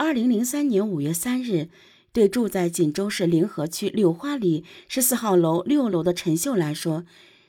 [0.00, 1.68] 二零零三年五月三日，
[2.10, 7.04] 对住在锦州市临河区柳花里十四号楼六楼的陈秀来说，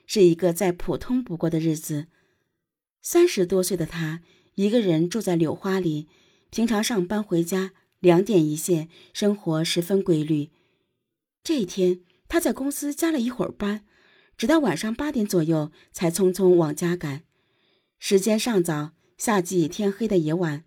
[0.05, 2.07] 是一个再普通不过的日子。
[3.01, 4.21] 三十多岁的他，
[4.55, 6.09] 一个人住在柳花里，
[6.49, 10.49] 平常上班回家两点一线，生活十分规律。
[11.41, 13.85] 这一天，他在公司加了一会儿班，
[14.35, 17.23] 直到晚上八点左右才匆匆往家赶。
[17.97, 20.65] 时间尚早，夏季天黑的也晚。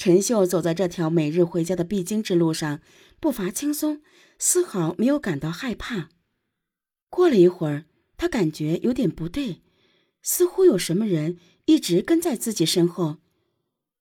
[0.00, 2.80] 陈秀走在这条每日回家的必经之路上，
[3.20, 4.00] 步伐轻松，
[4.38, 6.08] 丝毫没有感到害怕。
[7.10, 7.84] 过了一会儿，
[8.16, 9.60] 他感觉有点不对，
[10.22, 11.36] 似乎有什么人
[11.66, 13.18] 一直跟在自己身后。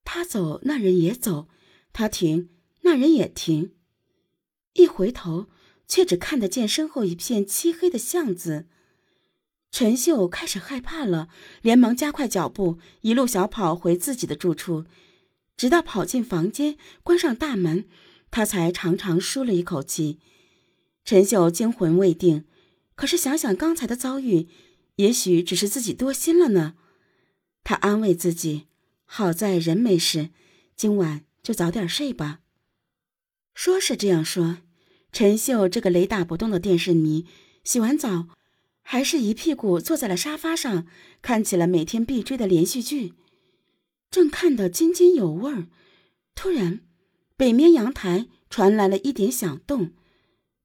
[0.05, 1.49] 他走，那人也走；
[1.91, 2.47] 他停，
[2.83, 3.73] 那人也停。
[4.75, 5.49] 一回头，
[5.85, 8.67] 却只看得见身后一片漆黑的巷子。
[9.69, 11.27] 陈秀开始害怕了，
[11.61, 14.85] 连忙加快脚步，一路小跑回自己的住处。
[15.59, 17.83] 直到跑进房间，关上大门，
[18.31, 20.17] 他才长长舒了一口气。
[21.03, 22.45] 陈秀惊魂未定，
[22.95, 24.47] 可是想想刚才的遭遇，
[24.95, 26.75] 也许只是自己多心了呢。
[27.65, 28.67] 他安慰自己：
[29.03, 30.29] 好在人没事，
[30.77, 32.39] 今晚就早点睡吧。
[33.53, 34.59] 说是这样说，
[35.11, 37.25] 陈秀这个雷打不动的电视迷，
[37.65, 38.29] 洗完澡，
[38.81, 40.87] 还是一屁股坐在了沙发上，
[41.21, 43.15] 看起了每天必追的连续剧。
[44.11, 45.67] 正看得津津有味儿，
[46.33, 46.81] 突然，
[47.37, 49.91] 北面阳台传来了一点响动，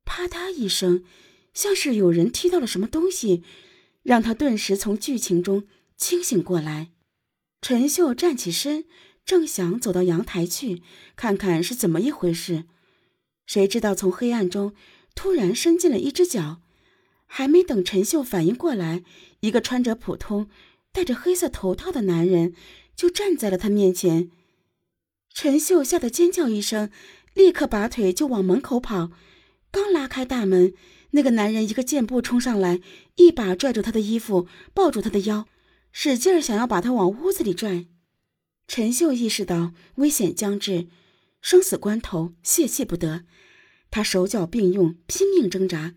[0.05, 1.05] 啪嗒一声，
[1.53, 3.43] 像是有人踢到了什么东西，
[4.03, 5.65] 让他顿时从剧情中
[5.97, 6.93] 清醒过来。
[7.61, 8.85] 陈秀站起身，
[9.27, 10.83] 正想走到阳台去
[11.15, 12.65] 看看是怎么一回事，
[13.47, 14.75] 谁知道从黑暗中
[15.15, 16.63] 突然伸进了一只脚，
[17.27, 19.03] 还没等陈秀反应过来，
[19.41, 20.49] 一个穿着普通、
[20.93, 22.55] 戴着黑色头套的男人。
[22.97, 24.31] 就站在了他面前，
[25.33, 26.91] 陈秀吓得尖叫一声，
[27.35, 29.11] 立刻拔腿就往门口跑。
[29.71, 30.73] 刚拉开大门，
[31.11, 32.81] 那个男人一个箭步冲上来，
[33.17, 35.47] 一把拽住他的衣服，抱住他的腰，
[35.91, 37.87] 使劲儿想要把他往屋子里拽。
[38.69, 40.87] 陈秀意识到危险将至，
[41.41, 43.25] 生死关头，泄气不得。
[43.91, 45.95] 他手脚并用，拼命挣扎。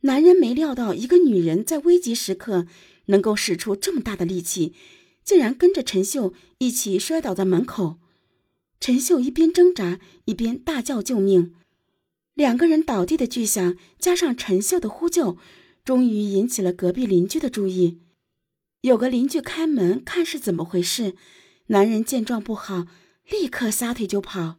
[0.00, 2.66] 男人没料到一个女人在危急时刻
[3.06, 4.74] 能够使出这么大的力气。
[5.24, 7.98] 竟然跟着陈秀一起摔倒在门口，
[8.78, 11.54] 陈秀一边挣扎一边大叫救命。
[12.34, 15.38] 两个人倒地的巨响，加上陈秀的呼救，
[15.84, 18.00] 终于引起了隔壁邻居的注意。
[18.82, 21.14] 有个邻居开门看是怎么回事，
[21.68, 22.86] 男人见状不好，
[23.30, 24.56] 立刻撒腿就跑。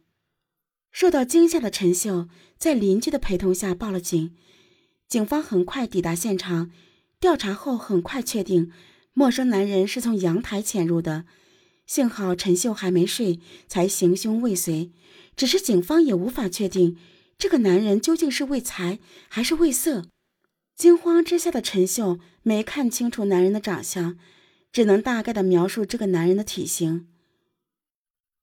[0.90, 2.28] 受到惊吓的陈秀
[2.58, 4.34] 在邻居的陪同下报了警，
[5.06, 6.70] 警方很快抵达现场，
[7.20, 8.72] 调查后很快确定。
[9.18, 11.24] 陌生男人是从阳台潜入的，
[11.86, 14.92] 幸好陈秀还没睡，才行凶未遂。
[15.34, 16.98] 只是警方也无法确定
[17.38, 20.04] 这个男人究竟是为财还是为色。
[20.74, 24.18] 惊慌之下的陈秀没看清楚男人的长相，
[24.70, 27.08] 只能大概的描述这个男人的体型：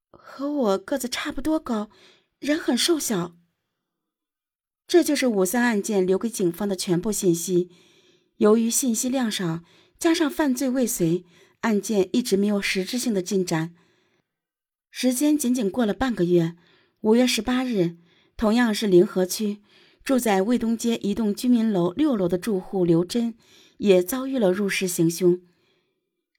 [0.10, 1.92] 和我个子差不多高，
[2.40, 3.36] 人很瘦小。
[4.88, 7.70] 这就是五三案件留给警方的全部信息。
[8.38, 9.62] 由于信息量少。
[10.04, 11.24] 加上犯罪未遂，
[11.62, 13.74] 案件一直没有实质性的进展。
[14.92, 16.58] 时间仅仅过了半个月，
[17.00, 17.96] 五月十八日，
[18.36, 19.62] 同样是临河区，
[20.04, 23.36] 住在卫东街一栋居民楼六楼的住户刘真，
[23.78, 25.40] 也遭遇了入室行凶。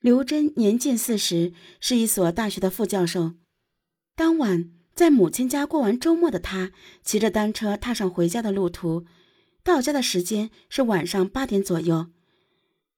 [0.03, 3.33] 刘真年近四十，是一所大学的副教授。
[4.15, 6.71] 当晚在母亲家过完周末的他，
[7.03, 9.07] 骑着单车踏上回家的路途，
[9.63, 12.11] 到家的时间是晚上八点左右。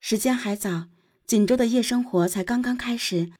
[0.01, 0.89] 时间还早，
[1.27, 3.33] 锦州的夜生活才刚刚开始。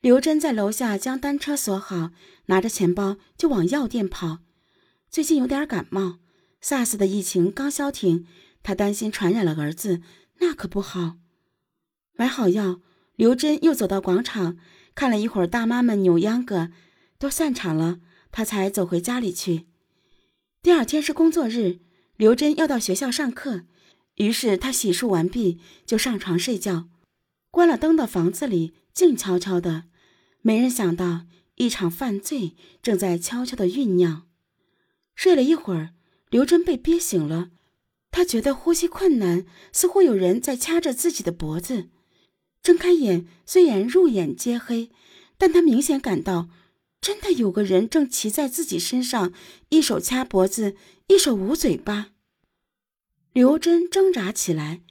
[0.00, 2.10] 刘真在楼下将单车锁好，
[2.46, 4.38] 拿着钱包就往药店跑。
[5.10, 6.18] 最近有点感冒
[6.62, 8.26] ，SARS 的疫情刚消停，
[8.62, 10.00] 他担心传染了儿子，
[10.38, 11.16] 那可不好。
[12.12, 12.80] 买好药，
[13.16, 14.56] 刘真又走到广场，
[14.94, 16.70] 看了一会儿大妈们扭秧歌，
[17.18, 17.98] 都散场了，
[18.30, 19.66] 他才走回家里去。
[20.62, 21.80] 第二天是工作日，
[22.16, 23.64] 刘真要到学校上课。
[24.18, 26.88] 于是他洗漱完毕，就上床睡觉。
[27.50, 29.84] 关了灯的房子里静悄悄的，
[30.42, 31.26] 没人想到
[31.56, 34.28] 一场犯罪正在悄悄的酝酿。
[35.14, 35.94] 睡了一会儿，
[36.30, 37.50] 刘真被憋醒了，
[38.10, 41.88] 他觉得呼吸困难，似乎有人在掐着自己的脖子。
[42.62, 44.90] 睁开眼，虽然入眼皆黑，
[45.36, 46.48] 但他明显感到，
[47.00, 49.32] 真的有个人正骑在自己身上，
[49.70, 50.76] 一手掐脖子，
[51.06, 52.10] 一手捂嘴巴。
[53.32, 54.82] 刘真挣扎起来，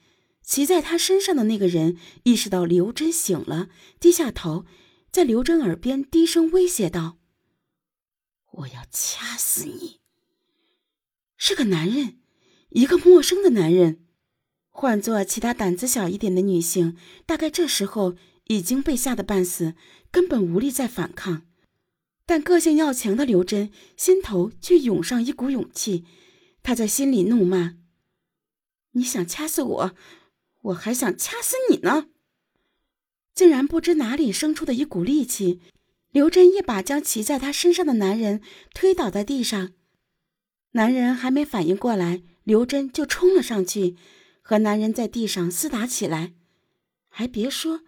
[0.42, 3.70] 骑在他身上的那个人意识到刘真醒了，
[4.00, 4.66] 低下头，
[5.12, 7.18] 在刘真耳边低声威胁道
[8.54, 10.00] ：“我要掐死你！
[11.36, 12.20] 是个男人，
[12.70, 14.06] 一个陌生的男人。
[14.70, 16.96] 换做其他胆子小一点的女性，
[17.26, 19.74] 大概这时候已经被吓得半死，
[20.12, 21.48] 根本无力再反抗。
[22.28, 26.06] 但个性要强的刘真心头却涌上一股勇气，
[26.62, 27.78] 她在心里怒骂
[28.98, 29.96] ：“你想掐死我，
[30.64, 32.08] 我还想掐死你呢！”
[33.34, 35.62] 竟然不知哪里生出的一股力气，
[36.12, 38.42] 刘真一把将骑在他身上的男人
[38.74, 39.74] 推倒在地上。
[40.72, 43.96] 男人还没反应过来，刘真就冲了上去。
[44.42, 46.34] 和男人在地上厮打起来，
[47.10, 47.82] 还别说，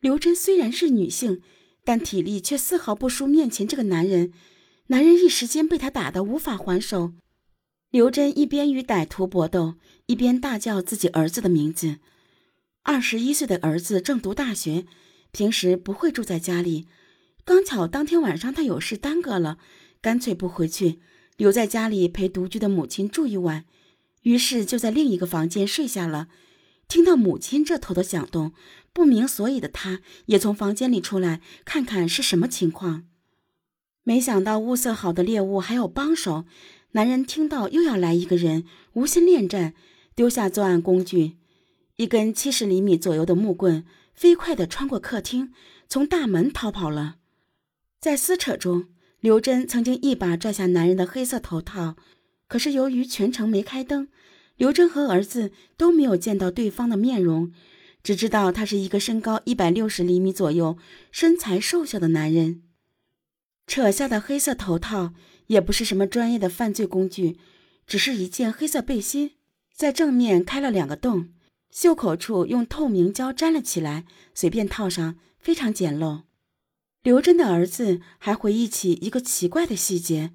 [0.00, 1.42] 刘真虽然是女性，
[1.84, 4.32] 但体力却丝毫不输面前这个男人。
[4.86, 7.12] 男人一时间被他打得无法还手。
[7.96, 11.96] 刘真一边与歹徒搏斗，一边大叫自己儿子的名字。
[12.82, 14.84] 二十一岁的儿子正读大学，
[15.32, 16.86] 平时不会住在家里，
[17.42, 19.56] 刚巧当天晚上他有事耽搁了，
[20.02, 20.98] 干脆不回去，
[21.38, 23.64] 留在家里陪独居的母亲住一晚。
[24.24, 26.28] 于是就在另一个房间睡下了。
[26.86, 28.52] 听到母亲这头的响动，
[28.92, 33.04] 不明所以的他也从房间里出来，看看是什么情况。
[34.02, 36.44] 没想到物色好的猎物还有帮手。
[36.96, 38.64] 男人听到又要来一个人，
[38.94, 39.74] 无心恋战，
[40.14, 41.36] 丢下作案工具，
[41.96, 43.84] 一根七十厘米左右的木棍，
[44.14, 45.52] 飞快地穿过客厅，
[45.86, 47.16] 从大门逃跑了。
[48.00, 48.88] 在撕扯中，
[49.20, 51.96] 刘真曾经一把拽下男人的黑色头套。
[52.48, 54.08] 可是由于全程没开灯，
[54.56, 57.52] 刘真和儿子都没有见到对方的面容，
[58.02, 60.78] 只知道他是一个身高一百六十厘米左右、
[61.10, 62.62] 身材瘦小的男人。
[63.66, 65.12] 扯下的黑色头套
[65.46, 67.38] 也不是什么专业的犯罪工具，
[67.86, 69.32] 只是一件黑色背心，
[69.74, 71.30] 在正面开了两个洞，
[71.70, 74.04] 袖口处用透明胶粘了起来，
[74.34, 76.22] 随便套上，非常简陋。
[77.02, 80.32] 刘真的儿子还回忆起一个奇怪的细节。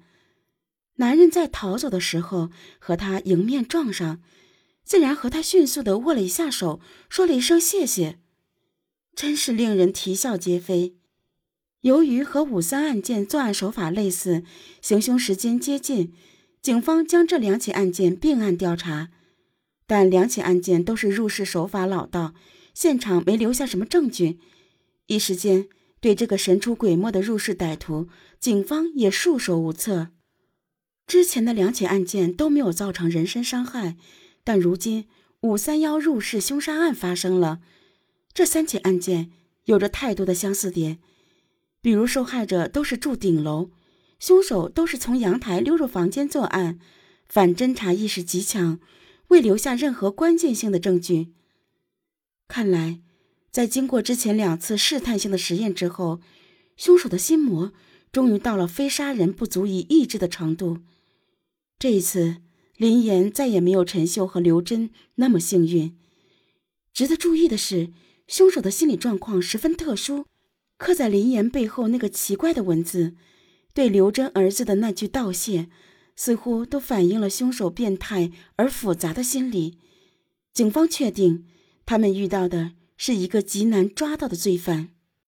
[0.96, 4.22] 男人在逃走的时候和他迎面撞上，
[4.84, 6.80] 竟然和他迅速的握了一下手，
[7.10, 8.18] 说了一声谢谢，
[9.14, 10.96] 真是令人啼笑皆非。
[11.82, 14.44] 由于和五三案件作案手法类似，
[14.80, 16.12] 行凶时间接近，
[16.60, 19.10] 警方将这两起案件并案调查，
[19.86, 22.34] 但两起案件都是入室手法老道，
[22.72, 24.38] 现场没留下什么证据，
[25.06, 25.68] 一时间
[26.00, 28.08] 对这个神出鬼没的入室歹徒，
[28.38, 30.08] 警方也束手无策。
[31.08, 33.96] 之前的两起案件都没有造成人身伤害，
[34.44, 35.08] 但如今
[35.40, 37.60] 五三幺入室凶杀案发生了。
[38.32, 39.32] 这三起案件
[39.64, 41.00] 有着太多的相似点，
[41.82, 43.70] 比如受害者都是住顶楼，
[44.20, 46.78] 凶手都是从阳台溜入房间作案，
[47.28, 48.78] 反侦查意识极强，
[49.28, 51.32] 未留下任何关键性的证据。
[52.46, 53.00] 看来，
[53.50, 56.20] 在经过之前两次试探性的实验之后，
[56.76, 57.72] 凶手的心魔
[58.12, 60.78] 终于到了非杀人不足以抑制的程度。
[61.80, 62.36] 这一次，
[62.76, 65.98] 林岩再也没有陈秀和刘真那么幸运。
[66.92, 67.90] 值得注意的是，
[68.28, 70.26] 凶手的心理状况十分特殊。
[70.82, 73.14] 刻在林岩背后那个奇怪的文字，
[73.72, 75.68] 对刘真儿子的那句道谢，
[76.16, 79.78] 似乎都反映了凶手变态而复杂的心理。
[80.52, 81.46] 警方确定，
[81.86, 84.88] 他们遇到的是一个极难抓到的罪犯。